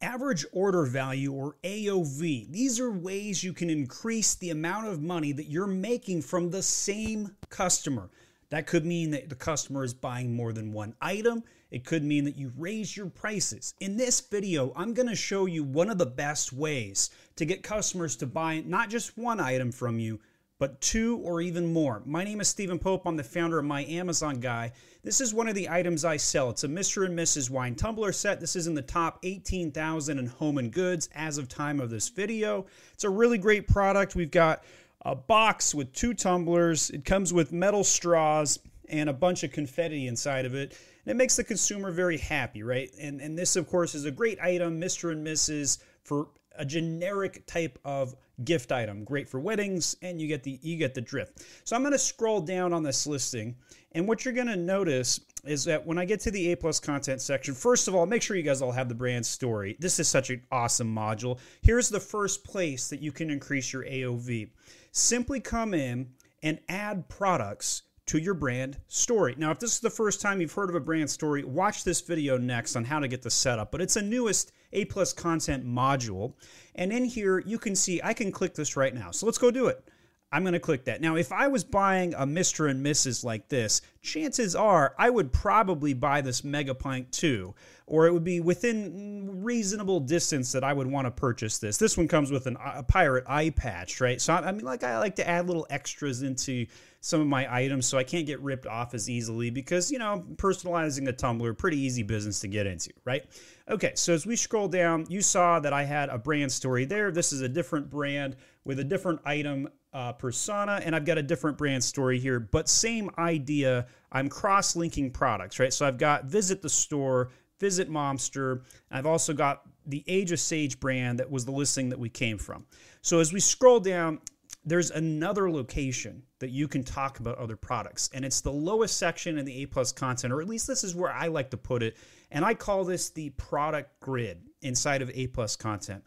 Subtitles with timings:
[0.00, 2.52] Average order value or AOV.
[2.52, 6.62] These are ways you can increase the amount of money that you're making from the
[6.62, 8.08] same customer.
[8.50, 11.42] That could mean that the customer is buying more than one item.
[11.72, 13.74] It could mean that you raise your prices.
[13.80, 17.64] In this video, I'm going to show you one of the best ways to get
[17.64, 20.20] customers to buy not just one item from you,
[20.58, 22.02] but two or even more.
[22.04, 23.06] My name is Stephen Pope.
[23.06, 24.72] I'm the founder of My Amazon Guy.
[25.04, 26.50] This is one of the items I sell.
[26.50, 27.06] It's a Mr.
[27.06, 27.48] and Mrs.
[27.48, 28.40] Wine tumbler set.
[28.40, 32.08] This is in the top 18,000 in home and goods as of time of this
[32.08, 32.66] video.
[32.92, 34.16] It's a really great product.
[34.16, 34.64] We've got
[35.02, 36.90] a box with two tumblers.
[36.90, 40.76] It comes with metal straws and a bunch of confetti inside of it.
[41.04, 42.90] And it makes the consumer very happy, right?
[43.00, 45.12] And, and this, of course, is a great item, Mr.
[45.12, 45.78] and Mrs.
[46.02, 50.76] for a generic type of gift item great for weddings and you get the you
[50.76, 53.56] get the drift so i'm going to scroll down on this listing
[53.92, 56.78] and what you're going to notice is that when i get to the a plus
[56.78, 59.98] content section first of all make sure you guys all have the brand story this
[59.98, 64.48] is such an awesome module here's the first place that you can increase your aov
[64.92, 66.08] simply come in
[66.42, 69.34] and add products to your brand story.
[69.36, 72.00] Now, if this is the first time you've heard of a brand story, watch this
[72.00, 73.70] video next on how to get the setup.
[73.70, 76.34] But it's a newest A plus content module.
[76.74, 79.10] And in here, you can see I can click this right now.
[79.10, 79.88] So let's go do it.
[80.30, 81.00] I'm going to click that.
[81.00, 82.70] Now, if I was buying a Mr.
[82.70, 83.24] and Mrs.
[83.24, 87.54] like this, chances are I would probably buy this Mega Pint too,
[87.86, 91.78] or it would be within reasonable distance that I would want to purchase this.
[91.78, 94.20] This one comes with an, uh, a pirate eye patch, right?
[94.20, 96.66] So, I mean, like, I like to add little extras into
[97.00, 100.24] some of my items so I can't get ripped off as easily because, you know,
[100.34, 103.24] personalizing a tumbler, pretty easy business to get into, right?
[103.70, 107.10] Okay, so as we scroll down, you saw that I had a brand story there.
[107.10, 111.22] This is a different brand with a different item uh, persona, and I've got a
[111.22, 113.86] different brand story here, but same idea.
[114.12, 115.72] I'm cross linking products, right?
[115.72, 118.62] So I've got Visit the Store, Visit Momster.
[118.90, 122.38] I've also got the Age of Sage brand that was the listing that we came
[122.38, 122.66] from.
[123.00, 124.20] So as we scroll down,
[124.64, 129.38] there's another location that you can talk about other products and it's the lowest section
[129.38, 131.82] in the a plus content or at least this is where i like to put
[131.82, 131.96] it
[132.30, 136.02] and i call this the product grid inside of a plus content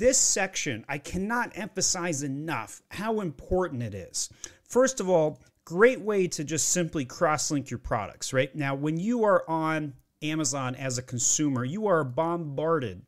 [0.00, 4.30] this section i cannot emphasize enough how important it is
[4.64, 8.98] first of all great way to just simply cross link your products right now when
[8.98, 13.02] you are on amazon as a consumer you are bombarded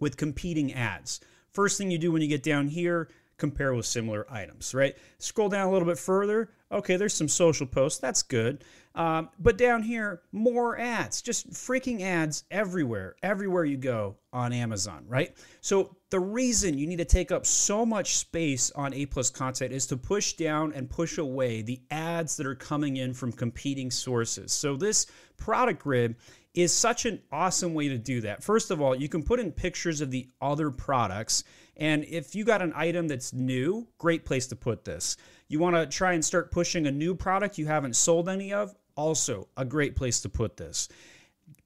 [0.00, 1.20] with competing ads
[1.52, 4.96] first thing you do when you get down here compare with similar items, right?
[5.18, 6.50] Scroll down a little bit further.
[6.70, 7.98] Okay, there's some social posts.
[7.98, 8.64] That's good.
[8.94, 15.04] Um, but down here, more ads, just freaking ads everywhere, everywhere you go on Amazon,
[15.08, 15.36] right?
[15.60, 19.72] So the reason you need to take up so much space on A plus content
[19.72, 23.90] is to push down and push away the ads that are coming in from competing
[23.90, 24.52] sources.
[24.52, 25.06] So this
[25.36, 26.14] product grid
[26.54, 28.44] is such an awesome way to do that.
[28.44, 31.42] First of all, you can put in pictures of the other products
[31.76, 35.16] and if you got an item that's new, great place to put this.
[35.48, 38.74] You want to try and start pushing a new product you haven't sold any of,
[38.96, 40.88] also a great place to put this.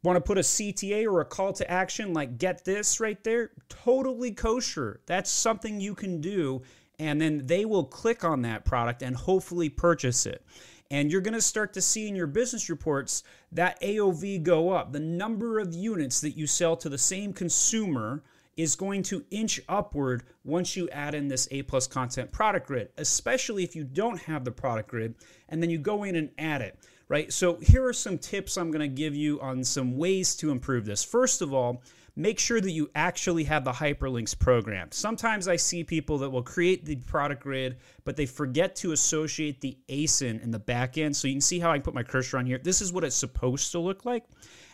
[0.03, 3.51] Want to put a CTA or a call to action like get this right there?
[3.69, 5.01] Totally kosher.
[5.07, 6.63] That's something you can do.
[6.99, 10.45] And then they will click on that product and hopefully purchase it.
[10.91, 13.23] And you're going to start to see in your business reports
[13.53, 14.93] that AOV go up.
[14.93, 18.23] The number of units that you sell to the same consumer
[18.57, 22.89] is going to inch upward once you add in this A plus content product grid,
[22.97, 25.15] especially if you don't have the product grid
[25.49, 26.77] and then you go in and add it,
[27.09, 27.33] right?
[27.33, 30.85] So here are some tips I'm going to give you on some ways to improve
[30.85, 31.03] this.
[31.03, 31.83] First of all,
[32.17, 34.89] make sure that you actually have the hyperlinks program.
[34.91, 39.61] Sometimes I see people that will create the product grid, but they forget to associate
[39.61, 41.17] the ASIN in the back end.
[41.17, 42.59] So you can see how I can put my cursor on here.
[42.59, 44.25] This is what it's supposed to look like.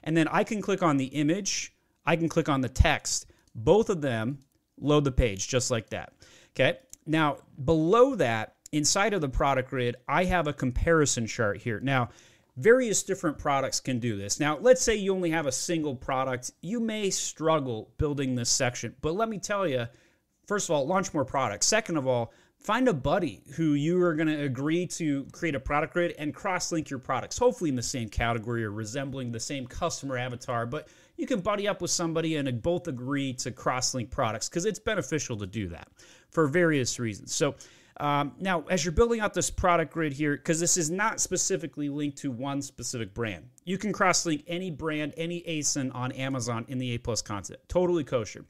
[0.02, 1.72] And then I can click on the image,
[2.06, 4.38] I can click on the text, both of them
[4.80, 6.12] load the page just like that.
[6.54, 6.78] Okay.
[7.06, 11.80] Now, below that, inside of the product grid, I have a comparison chart here.
[11.80, 12.10] Now,
[12.56, 14.40] various different products can do this.
[14.40, 16.50] Now, let's say you only have a single product.
[16.60, 19.87] You may struggle building this section, but let me tell you,
[20.46, 21.66] first of all, launch more products.
[21.66, 25.60] Second of all, find a buddy who you are going to agree to create a
[25.60, 29.40] product grid and cross link your products, hopefully in the same category or resembling the
[29.40, 30.66] same customer avatar.
[30.66, 34.64] But you can buddy up with somebody and both agree to cross link products because
[34.64, 35.88] it's beneficial to do that
[36.31, 37.34] for various reasons.
[37.34, 37.54] So,
[37.99, 41.88] um, now, as you're building out this product grid here, because this is not specifically
[41.88, 46.64] linked to one specific brand, you can cross link any brand, any ASIN on Amazon
[46.69, 47.61] in the A plus content.
[47.69, 48.44] Totally kosher.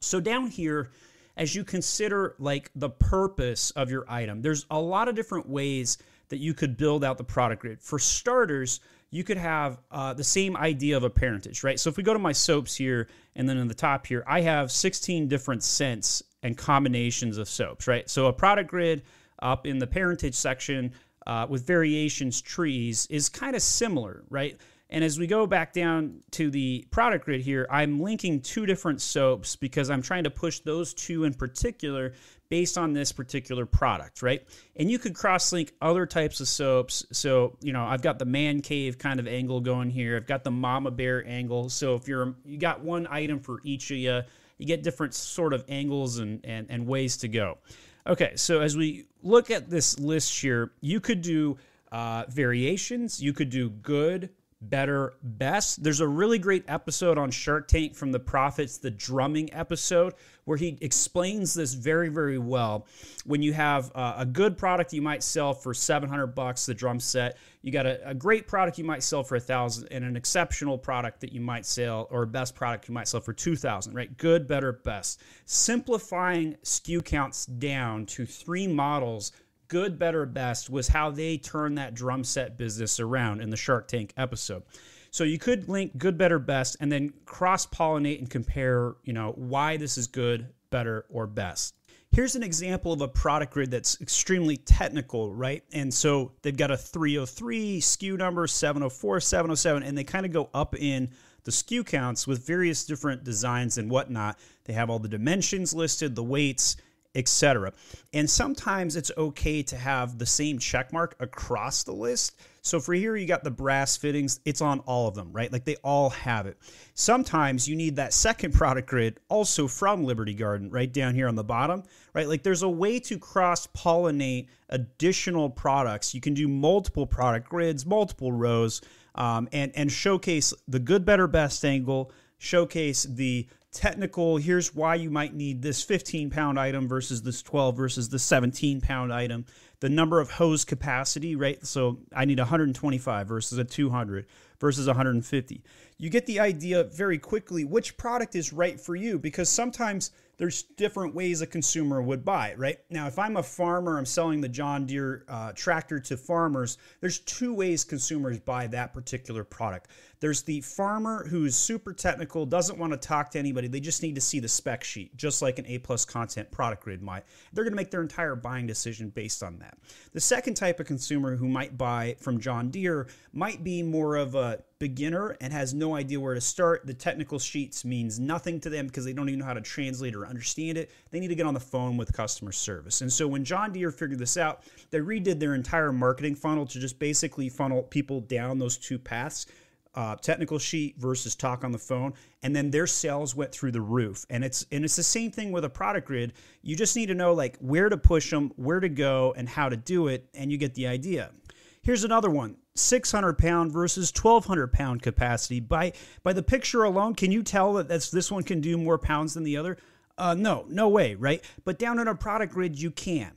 [0.00, 0.92] So, down here,
[1.36, 5.98] as you consider like the purpose of your item, there's a lot of different ways
[6.30, 7.82] that you could build out the product grid.
[7.82, 8.80] For starters,
[9.10, 11.78] you could have uh, the same idea of a parentage, right?
[11.78, 14.40] So if we go to my soaps here, and then in the top here, I
[14.42, 18.08] have 16 different scents and combinations of soaps, right?
[18.08, 19.02] So a product grid
[19.40, 20.92] up in the parentage section
[21.26, 24.58] uh, with variations trees is kind of similar, right?
[24.90, 29.00] And as we go back down to the product grid here, I'm linking two different
[29.00, 32.14] soaps because I'm trying to push those two in particular
[32.48, 34.42] based on this particular product, right?
[34.74, 37.06] And you could cross link other types of soaps.
[37.12, 40.16] So, you know, I've got the man cave kind of angle going here.
[40.16, 41.68] I've got the mama bear angle.
[41.68, 44.22] So if you're you got one item for each of you,
[44.60, 47.58] you get different sort of angles and and, and ways to go.
[48.06, 51.58] Okay, so as we look at this list here, you could do
[51.92, 53.22] uh, variations.
[53.22, 54.30] You could do good,
[54.60, 55.82] better, best.
[55.82, 60.14] There's a really great episode on Shark Tank from the Profits, the drumming episode,
[60.44, 62.86] where he explains this very, very well.
[63.24, 67.00] When you have uh, a good product you might sell for 700 bucks, the drum
[67.00, 70.16] set, you got a, a great product you might sell for a thousand, and an
[70.16, 74.16] exceptional product that you might sell, or best product you might sell for 2,000, right?
[74.16, 75.22] Good, better, best.
[75.44, 79.32] Simplifying SKU counts down to three models
[79.70, 83.88] good, better, best was how they turned that drum set business around in the Shark
[83.88, 84.64] Tank episode.
[85.12, 89.32] So you could link good, better, best, and then cross pollinate and compare, you know,
[89.36, 91.74] why this is good, better, or best.
[92.12, 95.62] Here's an example of a product grid that's extremely technical, right?
[95.72, 100.50] And so they've got a 303 SKU number, 704, 707, and they kind of go
[100.52, 101.10] up in
[101.44, 104.40] the SKU counts with various different designs and whatnot.
[104.64, 106.76] They have all the dimensions listed, the weights,
[107.14, 107.72] etc.
[108.12, 112.40] And sometimes it's okay to have the same check mark across the list.
[112.62, 115.50] So for here, you got the brass fittings, it's on all of them, right?
[115.50, 116.58] Like they all have it.
[116.94, 121.34] Sometimes you need that second product grid also from Liberty Garden, right down here on
[121.34, 121.82] the bottom,
[122.14, 122.28] right?
[122.28, 126.14] Like there's a way to cross pollinate additional products.
[126.14, 128.80] You can do multiple product grids, multiple rows,
[129.14, 135.10] um, and, and showcase the good, better, best angle, showcase the technical here's why you
[135.10, 139.44] might need this 15 pound item versus this 12 versus the 17 pound item.
[139.80, 141.64] The number of hose capacity right?
[141.66, 144.26] So i need 125 versus a 200
[144.58, 145.62] versus 150
[145.98, 150.62] you get the idea very quickly which product is right for you because sometimes there's
[150.62, 152.78] different ways a consumer would buy, right?
[152.88, 157.18] Now, if I'm a farmer, I'm selling the John Deere uh, tractor to farmers, there's
[157.18, 159.88] two ways consumers buy that particular product.
[160.18, 164.14] There's the farmer who's super technical, doesn't want to talk to anybody, they just need
[164.14, 167.24] to see the spec sheet, just like an A plus content product grid might.
[167.52, 169.76] They're going to make their entire buying decision based on that.
[170.14, 174.34] The second type of consumer who might buy from John Deere might be more of
[174.34, 176.84] a beginner and has no idea where to start.
[176.86, 180.16] The technical sheets means nothing to them because they don't even know how to translate
[180.16, 180.90] or understand it.
[181.10, 183.02] They need to get on the phone with customer service.
[183.02, 186.80] And so when John Deere figured this out, they redid their entire marketing funnel to
[186.80, 189.46] just basically funnel people down those two paths.
[189.92, 193.80] Uh, technical sheet versus talk on the phone, and then their sales went through the
[193.80, 194.24] roof.
[194.30, 196.32] And it's and it's the same thing with a product grid.
[196.62, 199.68] You just need to know like where to push them, where to go, and how
[199.68, 201.32] to do it, and you get the idea.
[201.82, 205.60] Here's another one 600 pound versus 1200 pound capacity.
[205.60, 205.92] By,
[206.22, 209.34] by the picture alone, can you tell that that's, this one can do more pounds
[209.34, 209.78] than the other?
[210.18, 211.42] Uh, no, no way, right?
[211.64, 213.32] But down in a product grid, you can.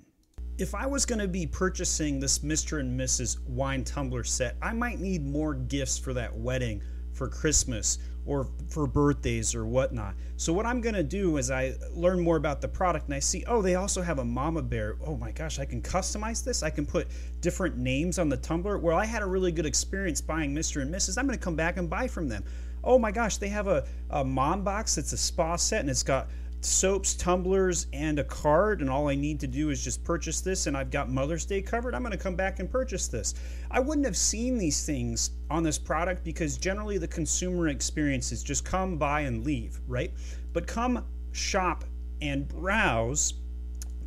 [0.58, 2.80] If I was going to be purchasing this Mr.
[2.80, 3.40] and Mrs.
[3.48, 8.88] wine tumbler set, I might need more gifts for that wedding, for Christmas, or for
[8.88, 10.16] birthdays or whatnot.
[10.38, 13.44] So what I'm to do is I learn more about the product and I see,
[13.48, 14.96] oh, they also have a mama bear.
[15.06, 16.64] Oh my gosh, I can customize this.
[16.64, 17.08] I can put
[17.42, 18.78] different names on the tumbler.
[18.78, 20.82] Well, I had a really good experience buying Mr.
[20.82, 21.18] and Mrs.
[21.18, 22.44] I'm to come back and buy from them.
[22.84, 24.98] Oh my gosh, they have a, a mom box.
[24.98, 26.28] It's a spa set and it's got
[26.66, 30.68] soaps, tumblers, and a card, and all I need to do is just purchase this,
[30.68, 31.96] and I've got Mother's Day covered.
[31.96, 33.34] I'm going to come back and purchase this.
[33.72, 38.44] I wouldn't have seen these things on this product because generally the consumer experience is
[38.44, 40.14] just come, buy, and leave, right?
[40.54, 41.84] But come shop
[42.22, 43.34] and browse.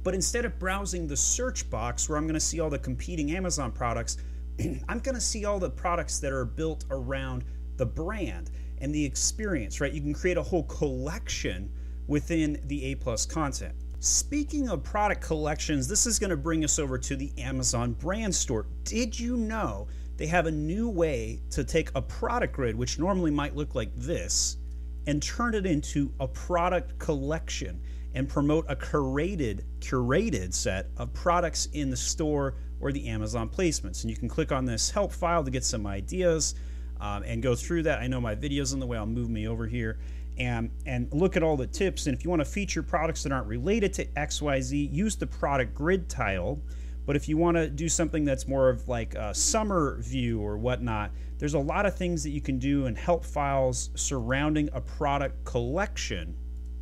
[0.02, 3.32] But instead of browsing the search box where I'm going to see all the competing
[3.32, 4.18] Amazon products,
[4.88, 7.44] I'm going to see all the products that are built around
[7.76, 9.92] the brand and the experience, right?
[9.92, 11.70] You can create a whole collection
[12.06, 13.74] within the A plus content.
[13.98, 18.34] Speaking of product collections, this is going to bring us over to the Amazon brand
[18.34, 18.66] store.
[18.84, 23.30] Did you know they have a new way to take a product grid, which normally
[23.30, 24.58] might look like this,
[25.06, 27.80] and turn it into a product collection
[28.14, 34.02] and promote a curated curated set of products in the store or the Amazon placements.
[34.02, 36.54] And you can click on this help file to get some ideas
[37.00, 38.00] um, and go through that.
[38.00, 38.98] I know my video's in the way.
[38.98, 39.98] I'll move me over here
[40.38, 42.06] and and look at all the tips.
[42.06, 45.74] And if you want to feature products that aren't related to XYZ, use the product
[45.74, 46.60] grid tile.
[47.04, 50.58] But if you want to do something that's more of like a summer view or
[50.58, 54.80] whatnot, there's a lot of things that you can do and help files surrounding a
[54.80, 56.36] product collection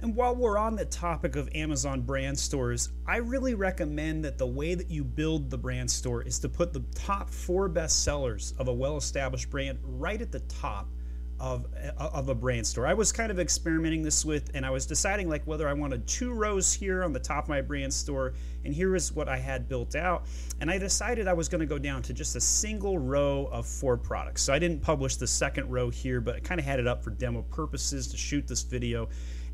[0.04, 4.46] and while we're on the topic of Amazon brand stores, I really recommend that the
[4.46, 8.52] way that you build the brand store is to put the top four best sellers
[8.58, 10.90] of a well established brand right at the top
[11.41, 11.67] of,
[11.99, 12.87] of a brand store.
[12.87, 16.07] I was kind of experimenting this with, and I was deciding like whether I wanted
[16.07, 19.37] two rows here on the top of my brand store, and here is what I
[19.37, 20.26] had built out.
[20.61, 23.67] And I decided I was going to go down to just a single row of
[23.67, 24.43] four products.
[24.43, 27.03] So I didn't publish the second row here, but I kind of had it up
[27.03, 29.09] for demo purposes to shoot this video.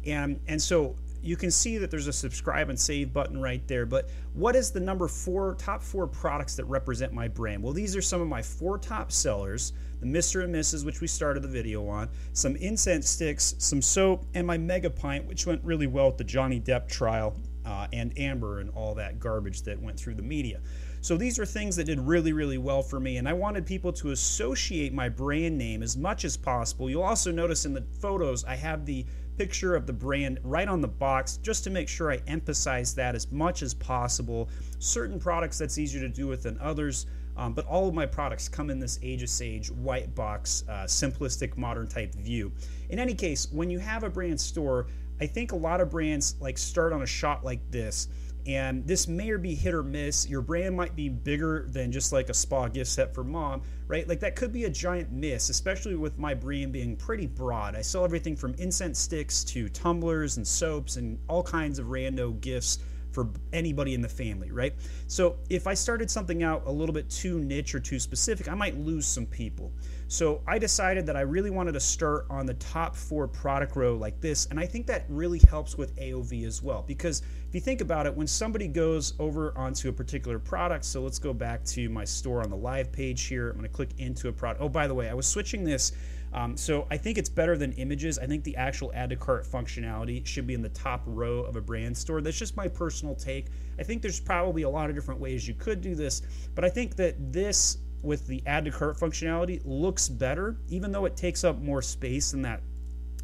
[0.07, 3.87] And, and so you can see that there's a subscribe and save button right there.
[3.87, 7.63] But what is the number four, top four products that represent my brand?
[7.63, 10.45] Well, these are some of my four top sellers the Mr.
[10.45, 14.57] and Mrs., which we started the video on, some incense sticks, some soap, and my
[14.57, 17.37] Mega Pint, which went really well with the Johnny Depp trial
[17.67, 20.61] uh, and Amber and all that garbage that went through the media.
[21.03, 23.93] So these are things that did really, really well for me, and I wanted people
[23.95, 26.91] to associate my brand name as much as possible.
[26.91, 29.07] You'll also notice in the photos I have the
[29.41, 33.15] picture of the brand right on the box just to make sure I emphasize that
[33.15, 34.51] as much as possible.
[34.81, 37.07] Certain products that's easier to do with than others.
[37.39, 40.85] Um, but all of my products come in this Age of Sage white box, uh,
[40.85, 42.53] simplistic modern type view.
[42.91, 44.89] In any case, when you have a brand store,
[45.23, 48.09] I think a lot of brands like start on a shot like this
[48.47, 50.29] and this may or be hit or miss.
[50.29, 54.09] Your brand might be bigger than just like a spa gift set for mom, right?
[54.09, 57.77] Like that could be a giant miss, especially with my brand being pretty broad.
[57.77, 62.41] I sell everything from incense sticks to tumblers and soaps and all kinds of rando
[62.41, 62.79] gifts
[63.13, 64.75] for anybody in the family, right?
[65.07, 68.55] So if I started something out a little bit too niche or too specific, I
[68.55, 69.73] might lose some people.
[70.09, 73.97] So I decided that I really wanted to start on the top four product row
[73.97, 76.83] like this, and I think that really helps with AOV as well.
[76.87, 81.03] Because if you think about it, when somebody goes over onto a particular product, so
[81.03, 83.51] let's go back to my store on the live page here.
[83.51, 84.63] I'm going to click into a product.
[84.63, 85.93] Oh, by the way, I was switching this
[86.33, 88.19] um, so I think it's better than images.
[88.19, 91.57] I think the actual add to cart functionality should be in the top row of
[91.57, 92.21] a brand store.
[92.21, 93.47] That's just my personal take.
[93.79, 96.23] I think there's probably a lot of different ways you could do this,
[96.55, 101.05] but I think that this with the add to cart functionality looks better, even though
[101.05, 102.63] it takes up more space than that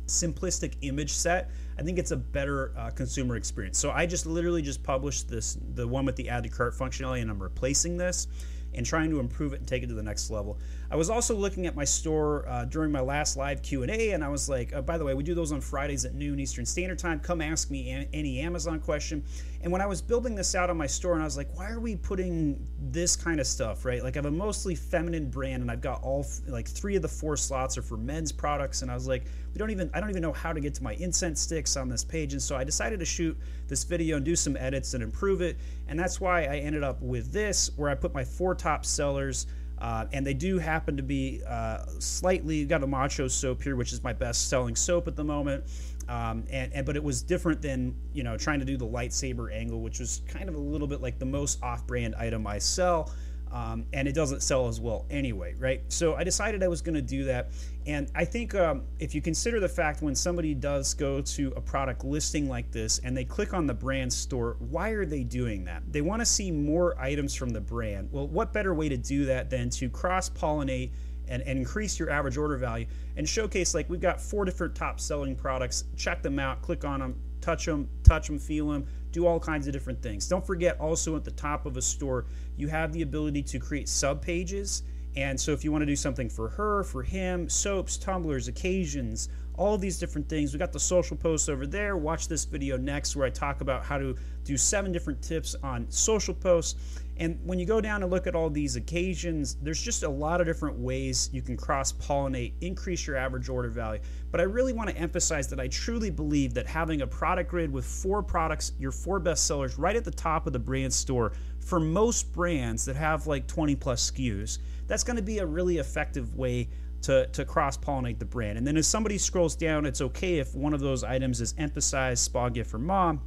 [0.07, 1.51] simplistic image set.
[1.79, 3.79] I think it's a better uh, consumer experience.
[3.79, 7.23] So I just literally just published this, the one with the add to cart functionality,
[7.23, 8.29] and I'm replacing this
[8.75, 10.59] and trying to improve it and take it to the next level.
[10.89, 14.29] I was also looking at my store uh, during my last live Q&A and I
[14.29, 16.99] was like, uh, by the way, we do those on Fridays at noon Eastern Standard
[16.99, 17.19] Time.
[17.19, 19.25] Come ask me any Amazon question.
[19.63, 21.71] And when I was building this out on my store and I was like, why
[21.71, 24.01] are we putting this kind of stuff, right?
[24.01, 27.09] Like I have a mostly feminine brand and I've got all like three of the
[27.09, 30.11] four slots are for men's products and I was like, we don't even I don't
[30.11, 32.63] even know how to get to my incense sticks on this page and so I
[32.63, 35.57] decided to shoot this video and do some edits and improve it
[35.89, 39.47] and that's why I ended up with this where I put my four top sellers
[39.79, 43.93] uh, and they do happen to be uh, slightly got a macho soap here which
[43.93, 45.65] is my best selling soap at the moment.
[46.09, 49.53] Um, and, and but it was different than you know trying to do the lightsaber
[49.53, 53.13] angle which was kind of a little bit like the most off-brand item I sell
[53.53, 55.81] um, and it doesn't sell as well anyway, right?
[55.89, 57.51] So I decided I was going to do that.
[57.87, 61.61] And I think um, if you consider the fact when somebody does go to a
[61.61, 65.65] product listing like this and they click on the brand store, why are they doing
[65.65, 65.83] that?
[65.93, 68.09] They want to see more items from the brand.
[68.11, 70.91] Well, what better way to do that than to cross pollinate
[71.29, 72.87] and, and, increase your average order value
[73.17, 77.01] and showcase like we've got four different top selling products check them out click on
[77.01, 78.87] them touch them touch them feel them
[79.17, 80.29] do all kinds of different things.
[80.29, 82.27] Don't forget also at the top of a store,
[82.59, 84.83] you have the ability to create sub pages.
[85.17, 89.31] And so if you want to do something for her, for him, soaps, tumblers, occasions,
[89.57, 90.53] all these different things.
[90.53, 91.97] We got the social posts over there.
[91.97, 95.91] Watch this video next where I talk about how to do seven different tips on
[95.91, 97.01] social posts.
[97.19, 100.41] And when you go down and look at all these occasions, there's just a lot
[100.41, 104.03] of different ways you can cross pollinate, increase your average order value.
[104.31, 107.73] But I really want to emphasize that I truly believe that having a product grid
[107.73, 111.33] with four products, your four best sellers, right at the top of the brand store
[111.59, 115.79] for most brands that have like 20 plus SKUs, that's going to be a really
[115.79, 116.69] effective way
[117.03, 118.59] to, to cross pollinate the brand.
[118.59, 122.25] And then as somebody scrolls down, it's okay if one of those items is emphasized
[122.25, 123.21] spa gift for mom,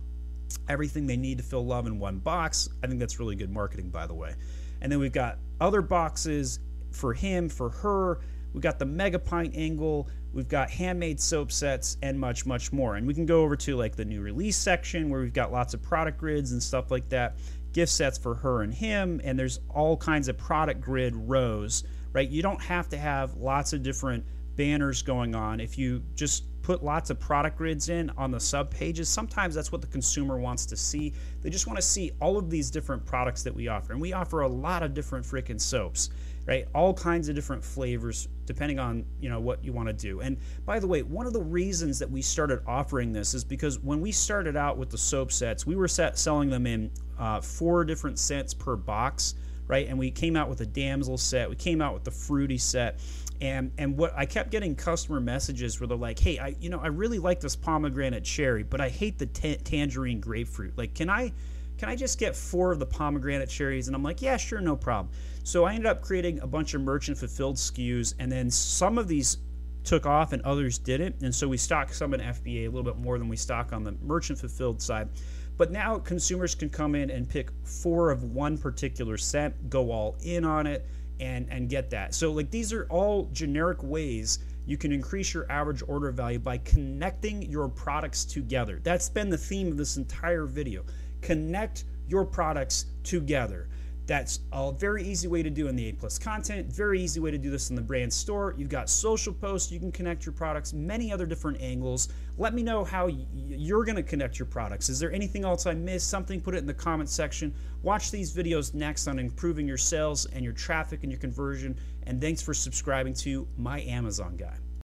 [0.67, 2.69] everything they need to fill love in one box.
[2.83, 4.35] I think that's really good marketing, by the way.
[4.81, 6.59] And then we've got other boxes
[6.91, 8.19] for him, for her.
[8.53, 10.09] We've got the mega pint angle.
[10.33, 12.95] We've got handmade soap sets and much, much more.
[12.95, 15.73] And we can go over to like the new release section where we've got lots
[15.73, 17.37] of product grids and stuff like that,
[17.73, 19.21] gift sets for her and him.
[19.23, 22.29] And there's all kinds of product grid rows right?
[22.29, 24.25] You don't have to have lots of different
[24.55, 25.59] banners going on.
[25.59, 29.09] If you just put lots of product grids in on the sub pages.
[29.09, 31.13] Sometimes that's what the consumer wants to see.
[31.41, 33.93] They just want to see all of these different products that we offer.
[33.93, 36.09] And we offer a lot of different freaking soaps,
[36.45, 36.67] right?
[36.75, 40.21] All kinds of different flavors depending on, you know, what you want to do.
[40.21, 43.79] And by the way, one of the reasons that we started offering this is because
[43.79, 47.41] when we started out with the soap sets, we were set selling them in uh,
[47.41, 49.35] four different scents per box
[49.69, 49.87] right?
[49.87, 51.49] And we came out with a damsel set.
[51.49, 52.99] We came out with the fruity set.
[53.41, 56.79] And and what I kept getting customer messages where they're like, "Hey, I you know
[56.79, 60.77] I really like this pomegranate cherry, but I hate the tangerine grapefruit.
[60.77, 61.31] Like, can I
[61.77, 64.75] can I just get four of the pomegranate cherries?" And I'm like, "Yeah, sure, no
[64.75, 68.97] problem." So I ended up creating a bunch of merchant fulfilled SKUs, and then some
[68.97, 69.37] of these
[69.83, 71.15] took off and others didn't.
[71.21, 73.83] And so we stock some in FBA a little bit more than we stock on
[73.83, 75.09] the merchant fulfilled side.
[75.57, 80.15] But now consumers can come in and pick four of one particular scent, go all
[80.23, 80.85] in on it,
[81.19, 82.13] and and get that.
[82.13, 86.59] So like these are all generic ways you can increase your average order value by
[86.59, 88.79] connecting your products together.
[88.83, 90.83] That's been the theme of this entire video.
[91.21, 93.67] Connect your products together.
[94.09, 96.65] That's a very easy way to do in the A plus content.
[96.73, 98.55] Very easy way to do this in the brand store.
[98.57, 99.71] You've got social posts.
[99.71, 102.09] You can connect your products, many other different angles.
[102.35, 104.89] Let me know how you're going to connect your products.
[104.89, 106.09] Is there anything else I missed?
[106.09, 107.53] Something, put it in the comment section.
[107.83, 111.77] Watch these videos next on improving your sales and your traffic and your conversion.
[112.07, 114.57] And thanks for subscribing to My Amazon Guy.